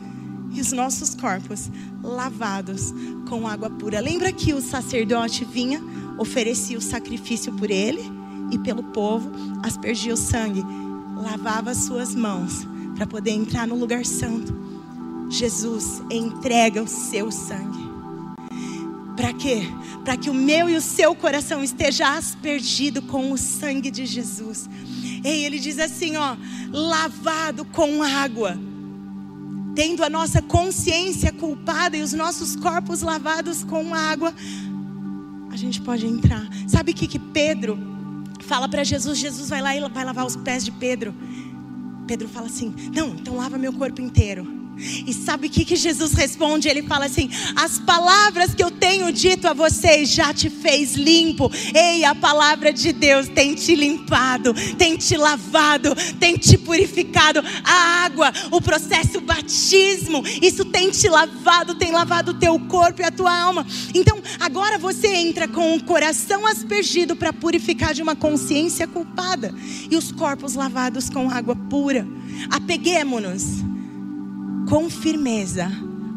[0.52, 1.70] e os nossos corpos
[2.02, 2.92] lavados
[3.28, 4.00] com água pura.
[4.00, 5.80] Lembra que o sacerdote vinha,
[6.18, 8.02] oferecia o sacrifício por ele
[8.50, 9.30] e pelo povo,
[9.62, 10.64] aspergia o sangue,
[11.16, 14.52] lavava as suas mãos para poder entrar no lugar santo.
[15.30, 17.79] Jesus entrega o seu sangue.
[19.20, 19.60] Para quê?
[20.02, 24.66] Para que o meu e o seu coração esteja aspergido com o sangue de Jesus.
[25.22, 26.36] E ele diz assim, ó,
[26.72, 28.58] lavado com água
[29.74, 34.34] tendo a nossa consciência culpada e os nossos corpos lavados com água,
[35.50, 36.48] a gente pode entrar.
[36.66, 37.78] Sabe o que, que Pedro
[38.40, 39.18] fala para Jesus?
[39.18, 41.14] Jesus vai lá e vai lavar os pés de Pedro.
[42.06, 44.59] Pedro fala assim: Não, então lava meu corpo inteiro.
[45.06, 46.68] E sabe o que, que Jesus responde?
[46.68, 51.50] Ele fala assim: As palavras que eu tenho dito a vocês já te fez limpo.
[51.74, 57.40] Ei, a palavra de Deus tem te limpado, tem te lavado, tem te purificado.
[57.62, 63.04] A água, o processo batismo, isso tem te lavado, tem lavado o teu corpo e
[63.04, 63.66] a tua alma.
[63.94, 69.54] Então, agora você entra com o coração aspergido para purificar de uma consciência culpada
[69.90, 72.06] e os corpos lavados com água pura.
[72.50, 73.69] Apeguemos-nos
[74.68, 75.70] com firmeza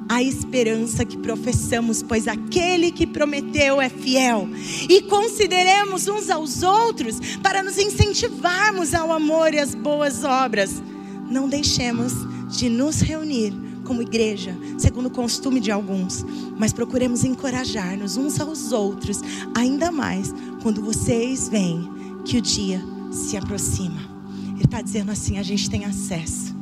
[0.07, 4.47] a esperança que professamos, pois aquele que prometeu é fiel.
[4.89, 10.81] E consideremos uns aos outros para nos incentivarmos ao amor e às boas obras.
[11.29, 12.13] Não deixemos
[12.49, 13.53] de nos reunir
[13.83, 16.25] como igreja, segundo o costume de alguns,
[16.57, 19.19] mas procuremos encorajar-nos uns aos outros,
[19.55, 21.89] ainda mais quando vocês veem
[22.23, 23.99] que o dia se aproxima.
[24.55, 26.52] Ele está dizendo assim: a gente tem acesso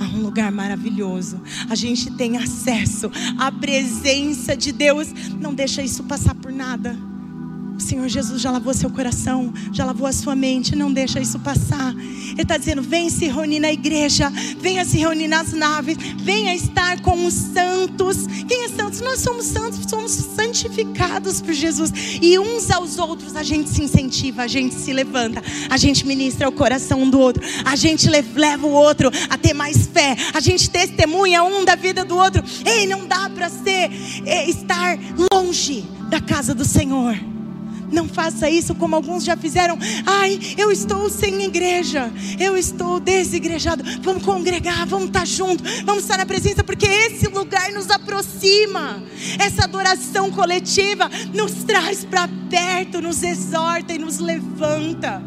[0.00, 1.40] a um lugar maravilhoso.
[1.68, 5.08] A gente tem acesso à presença de Deus.
[5.40, 7.07] Não deixa isso passar por nada.
[7.78, 11.38] O Senhor Jesus já lavou seu coração, já lavou a sua mente, não deixa isso
[11.38, 11.94] passar.
[11.94, 17.00] Ele está dizendo: vem se reunir na igreja, venha se reunir nas naves, venha estar
[17.02, 18.26] com os santos.
[18.48, 19.00] Quem é santos?
[19.00, 21.92] Nós somos santos, somos santificados por Jesus.
[22.20, 26.48] E uns aos outros a gente se incentiva, a gente se levanta, a gente ministra
[26.48, 30.40] o coração um do outro, a gente leva o outro a ter mais fé, a
[30.40, 32.42] gente testemunha um da vida do outro.
[32.66, 33.88] Ei, não dá para ser,
[34.26, 34.98] é, estar
[35.32, 37.37] longe da casa do Senhor.
[37.90, 39.78] Não faça isso como alguns já fizeram.
[40.06, 42.12] Ai, eu estou sem igreja.
[42.38, 43.82] Eu estou desigrejado.
[44.02, 49.02] Vamos congregar, vamos estar juntos, vamos estar na presença, porque esse lugar nos aproxima.
[49.38, 55.22] Essa adoração coletiva nos traz para perto, nos exorta e nos levanta.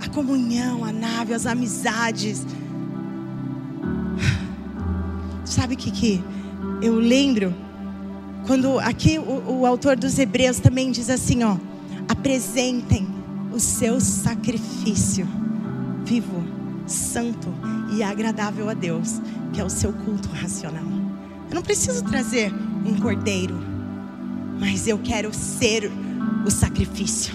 [0.00, 2.46] A comunhão, a nave, as amizades.
[5.44, 6.24] Sabe o que, que
[6.80, 7.63] eu lembro?
[8.46, 11.56] Quando aqui o, o autor dos Hebreus também diz assim, ó,
[12.08, 13.08] apresentem
[13.52, 15.26] o seu sacrifício
[16.04, 16.44] vivo,
[16.86, 17.48] santo
[17.92, 19.20] e agradável a Deus,
[19.52, 20.84] que é o seu culto racional.
[21.48, 22.52] Eu não preciso trazer
[22.84, 23.54] um cordeiro,
[24.58, 25.90] mas eu quero ser
[26.44, 27.32] o sacrifício.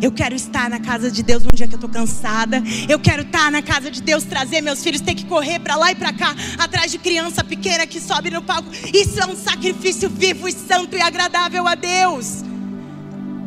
[0.00, 2.62] Eu quero estar na casa de Deus um dia que eu estou cansada.
[2.88, 5.92] Eu quero estar na casa de Deus, trazer meus filhos, ter que correr para lá
[5.92, 8.70] e para cá, atrás de criança pequena que sobe no palco.
[8.94, 12.42] Isso é um sacrifício vivo e santo e agradável a Deus.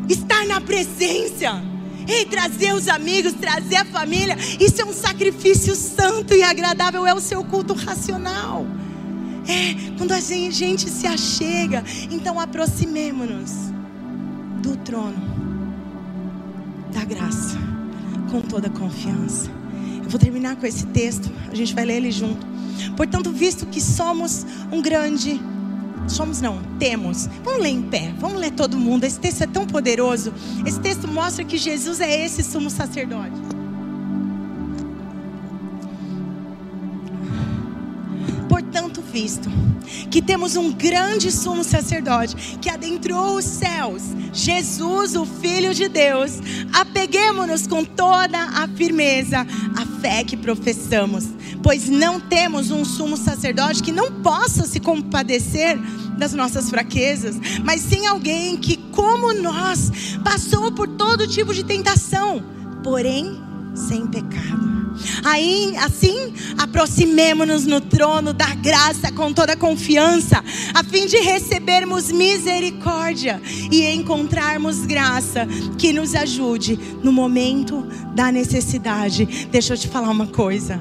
[0.07, 1.63] Estar na presença.
[2.07, 4.37] Ei, trazer os amigos, trazer a família.
[4.59, 7.07] Isso é um sacrifício santo e agradável.
[7.07, 8.65] É o seu culto racional.
[9.47, 13.72] É, quando a gente se achega, então aproximemo-nos
[14.63, 15.17] do trono
[16.93, 17.57] da graça,
[18.31, 19.51] com toda confiança.
[20.01, 22.47] Eu vou terminar com esse texto, a gente vai ler ele junto.
[22.95, 25.39] Portanto, visto que somos um grande
[26.07, 27.27] somos não, temos.
[27.43, 29.03] Vamos ler em pé, vamos ler todo mundo.
[29.03, 30.33] Esse texto é tão poderoso.
[30.65, 33.62] Esse texto mostra que Jesus é esse sumo sacerdote.
[39.13, 39.47] Visto
[40.09, 44.01] que temos um grande sumo sacerdote que adentrou os céus,
[44.33, 46.31] Jesus, o Filho de Deus,
[46.73, 51.25] apeguemos-nos com toda a firmeza à fé que professamos,
[51.61, 55.77] pois não temos um sumo sacerdote que não possa se compadecer
[56.17, 59.91] das nossas fraquezas, mas sim alguém que, como nós,
[60.23, 62.43] passou por todo tipo de tentação,
[62.83, 63.42] porém
[63.73, 64.93] sem pecado.
[65.23, 70.43] Aí, assim, aproximemo-nos no trono da graça com toda confiança,
[70.73, 75.47] a fim de recebermos misericórdia e encontrarmos graça
[75.77, 79.47] que nos ajude no momento da necessidade.
[79.51, 80.79] Deixa eu te falar uma coisa.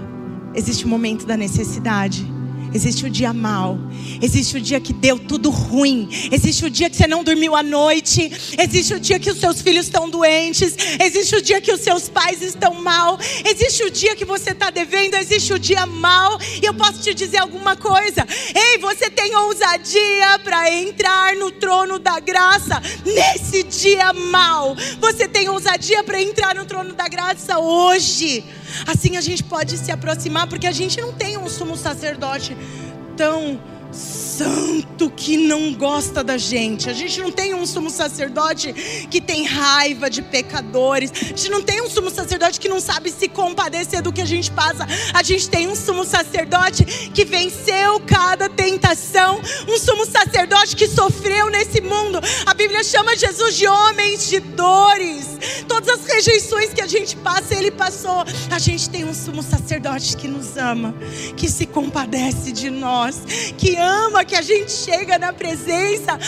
[0.55, 2.31] Existe o um momento da necessidade
[2.74, 3.78] Existe o dia mal.
[4.20, 6.08] Existe o dia que deu tudo ruim.
[6.30, 8.30] Existe o dia que você não dormiu à noite.
[8.58, 10.74] Existe o dia que os seus filhos estão doentes.
[11.00, 13.18] Existe o dia que os seus pais estão mal.
[13.44, 15.14] Existe o dia que você está devendo.
[15.16, 16.38] Existe o dia mal.
[16.62, 18.26] E eu posso te dizer alguma coisa.
[18.54, 24.74] Ei, você tem ousadia para entrar no trono da graça nesse dia mal.
[25.00, 28.44] Você tem ousadia para entrar no trono da graça hoje.
[28.86, 32.56] Assim a gente pode se aproximar, porque a gente não tem um sumo sacerdote
[33.16, 33.60] tão
[33.93, 36.88] santo que não gosta da gente.
[36.88, 38.72] A gente não tem um sumo sacerdote
[39.11, 41.12] que tem raiva de pecadores.
[41.12, 44.24] A gente não tem um sumo sacerdote que não sabe se compadecer do que a
[44.24, 44.86] gente passa.
[45.12, 49.40] A gente tem um sumo sacerdote que venceu cada tentação.
[49.68, 52.18] Um sumo sacerdote que sofreu nesse mundo.
[52.47, 55.32] A Bíblia chama Jesus de homens de dores.
[55.68, 58.24] Todas as rejeições que a gente passa, ele passou.
[58.51, 60.95] A gente tem um sumo sacerdote que nos ama,
[61.36, 63.20] que se compadece de nós,
[63.59, 66.18] que ama que a gente chega na presença,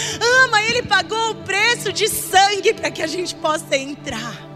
[0.43, 4.55] ama, Ele pagou o preço de sangue para que a gente possa entrar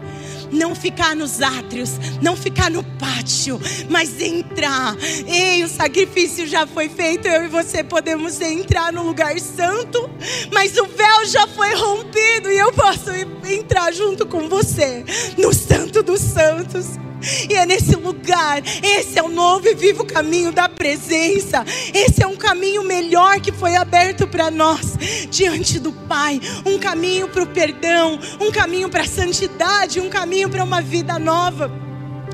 [0.51, 1.91] não ficar nos átrios,
[2.21, 4.95] não ficar no pátio, mas entrar.
[5.27, 10.09] Ei, o sacrifício já foi feito, eu e você podemos entrar no lugar santo,
[10.51, 13.11] mas o véu já foi rompido e eu posso
[13.47, 15.05] entrar junto com você
[15.37, 17.08] no Santo dos Santos.
[17.49, 21.65] E é nesse lugar, esse é o novo e vivo caminho da presença.
[21.93, 24.97] Esse é um caminho melhor que foi aberto para nós
[25.29, 26.39] diante do Pai.
[26.65, 31.19] Um caminho para o perdão, um caminho para a santidade, um caminho para uma vida
[31.19, 31.71] nova.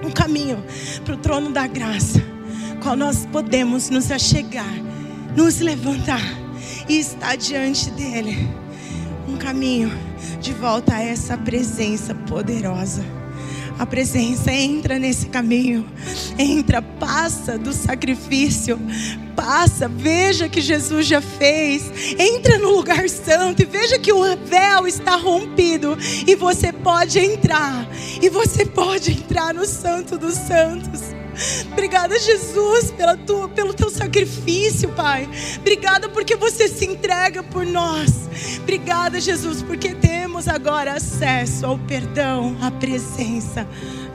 [0.03, 0.63] Um caminho
[1.03, 2.21] para o trono da graça,
[2.83, 4.75] qual nós podemos nos achegar,
[5.35, 6.21] nos levantar
[6.87, 8.47] e estar diante dEle.
[9.27, 9.91] Um caminho
[10.39, 13.24] de volta a essa presença poderosa
[13.77, 15.85] a presença, entra nesse caminho,
[16.37, 18.79] entra, passa do sacrifício,
[19.35, 24.87] passa, veja que Jesus já fez, entra no lugar santo e veja que o véu
[24.87, 27.87] está rompido e você pode entrar,
[28.21, 31.15] e você pode entrar no Santo dos Santos.
[31.71, 35.27] Obrigada, Jesus, pela tua, pelo teu sacrifício, Pai.
[35.57, 38.29] Obrigada porque você se entrega por nós.
[38.61, 39.93] Obrigada, Jesus, porque
[40.35, 43.65] temos agora acesso ao perdão, à presença,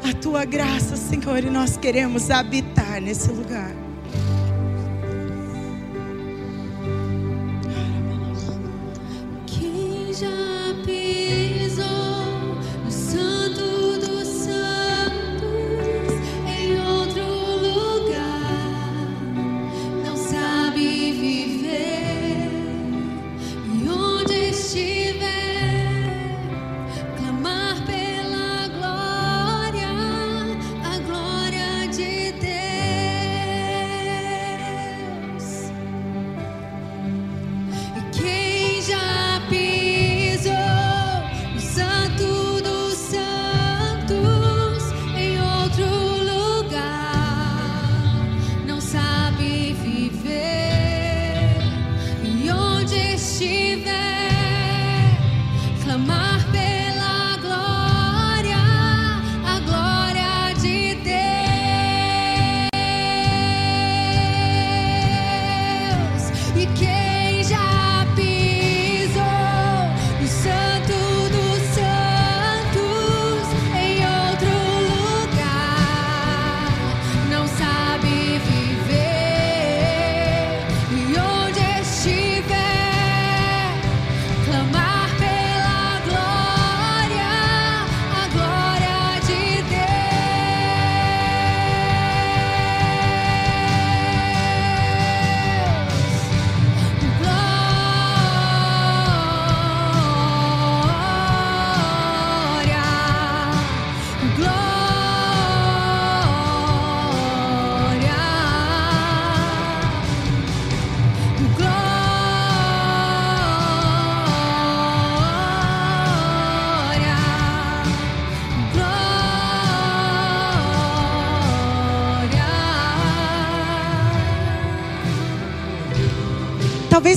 [0.04, 3.89] à tua graça, Senhor, e nós queremos habitar nesse lugar.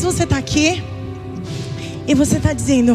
[0.04, 0.84] Você está aqui
[2.06, 2.93] e você está dizendo: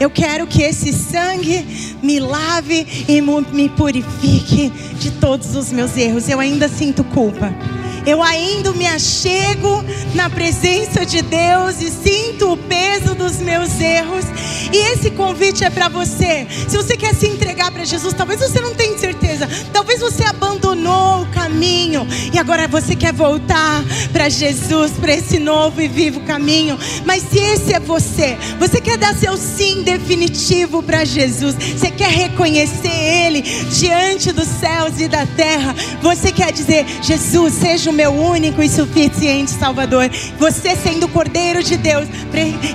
[0.00, 1.64] Eu quero que esse sangue
[2.02, 4.68] me lave e me purifique
[4.98, 6.28] de todos os meus erros.
[6.28, 7.54] Eu ainda sinto culpa
[8.06, 9.84] eu ainda me achego
[10.14, 14.24] na presença de Deus e sinto o peso dos meus erros.
[14.72, 16.46] E esse convite é para você.
[16.68, 21.22] Se você quer se entregar para Jesus, talvez você não tenha certeza, talvez você abandonou
[21.22, 23.82] o caminho e agora você quer voltar
[24.12, 26.78] para Jesus, para esse novo e vivo caminho.
[27.04, 32.10] Mas se esse é você, você quer dar seu sim definitivo para Jesus, você quer
[32.10, 38.12] reconhecer Ele diante dos céus e da terra, você quer dizer: Jesus, seja o meu
[38.12, 40.10] único e suficiente Salvador.
[40.38, 42.06] Você sendo o Cordeiro de Deus,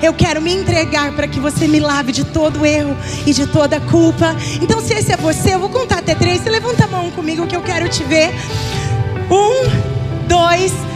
[0.01, 3.79] eu quero me entregar para que você me lave de todo erro e de toda
[3.81, 4.35] culpa.
[4.61, 6.41] Então, se esse é você, eu vou contar até três.
[6.41, 8.29] Você levanta a mão comigo que eu quero te ver.
[9.29, 10.88] Um, dois, três.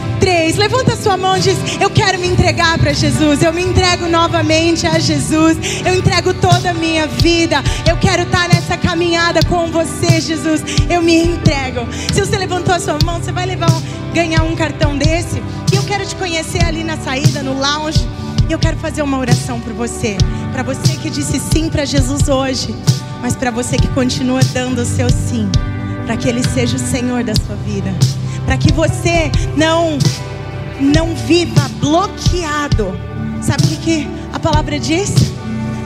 [0.64, 3.42] Levanta a sua mão e diz: Eu quero me entregar para Jesus.
[3.42, 5.58] Eu me entrego novamente a Jesus.
[5.84, 7.62] Eu entrego toda a minha vida.
[7.86, 10.62] Eu quero estar nessa caminhada com você, Jesus.
[10.88, 11.86] Eu me entrego.
[12.14, 13.70] Se você levantou a sua mão, você vai levar
[14.14, 15.42] ganhar um cartão desse.
[15.70, 18.08] E eu quero te conhecer ali na saída, no lounge.
[18.48, 20.16] E eu quero fazer uma oração por você.
[20.52, 22.74] Para você que disse sim para Jesus hoje.
[23.20, 25.46] Mas para você que continua dando o seu sim.
[26.06, 27.94] Para que Ele seja o Senhor da sua vida
[28.44, 29.98] para que você não
[30.80, 32.98] não viva bloqueado.
[33.40, 35.12] Sabe o que, a palavra diz?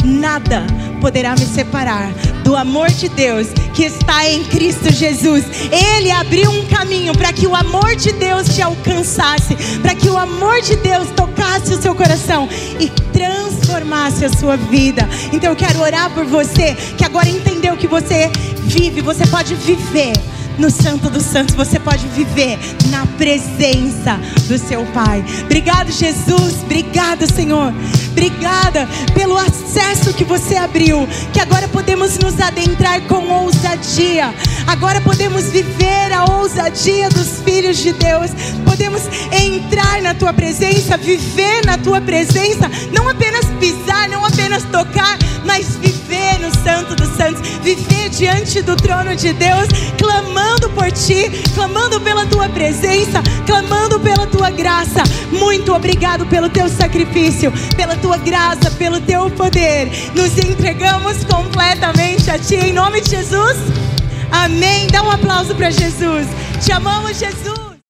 [0.04, 0.64] Nada
[1.00, 2.10] poderá me separar
[2.44, 5.44] do amor de Deus que está em Cristo Jesus.
[5.70, 10.16] Ele abriu um caminho para que o amor de Deus te alcançasse, para que o
[10.16, 12.48] amor de Deus tocasse o seu coração
[12.80, 15.08] e transformasse a sua vida.
[15.32, 18.30] Então eu quero orar por você que agora entendeu que você
[18.64, 20.12] vive, você pode viver
[20.58, 22.58] no Santo dos Santos, você pode viver
[22.90, 25.24] na presença do seu Pai.
[25.44, 26.62] Obrigado, Jesus.
[26.62, 27.72] Obrigado, Senhor.
[28.10, 31.08] Obrigada pelo acesso que você abriu.
[31.32, 34.34] Que agora podemos nos adentrar com ousadia.
[34.66, 38.30] Agora podemos viver a ousadia dos filhos de Deus.
[38.64, 39.02] Podemos
[39.32, 42.68] entrar na tua presença, viver na tua presença.
[42.92, 45.66] Não apenas pisar, não apenas tocar, mas
[46.08, 47.46] viver no Santo dos Santos.
[47.62, 54.26] Viver diante do trono de Deus, clamando por ti, clamando pela tua presença, clamando pela
[54.26, 55.02] tua graça.
[55.30, 59.90] Muito obrigado pelo teu sacrifício, pela tua graça, pelo teu poder.
[60.14, 63.56] Nos entregamos completamente a ti em nome de Jesus.
[64.30, 64.88] Amém.
[64.88, 66.26] Dá um aplauso para Jesus.
[66.64, 67.67] Te amamos, Jesus.